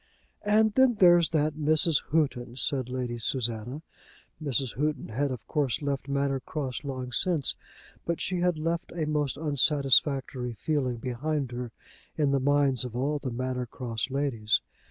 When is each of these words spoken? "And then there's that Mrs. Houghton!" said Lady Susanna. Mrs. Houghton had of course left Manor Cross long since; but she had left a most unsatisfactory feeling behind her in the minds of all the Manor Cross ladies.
"And 0.41 0.73
then 0.73 0.95
there's 0.95 1.29
that 1.29 1.53
Mrs. 1.53 2.05
Houghton!" 2.09 2.55
said 2.55 2.89
Lady 2.89 3.19
Susanna. 3.19 3.83
Mrs. 4.41 4.73
Houghton 4.75 5.09
had 5.09 5.29
of 5.29 5.45
course 5.45 5.79
left 5.83 6.07
Manor 6.07 6.39
Cross 6.39 6.83
long 6.83 7.11
since; 7.11 7.53
but 8.03 8.19
she 8.19 8.39
had 8.39 8.57
left 8.57 8.91
a 8.93 9.05
most 9.05 9.37
unsatisfactory 9.37 10.53
feeling 10.53 10.97
behind 10.97 11.51
her 11.51 11.71
in 12.17 12.31
the 12.31 12.39
minds 12.39 12.83
of 12.83 12.95
all 12.95 13.19
the 13.19 13.29
Manor 13.29 13.67
Cross 13.67 14.09
ladies. 14.09 14.59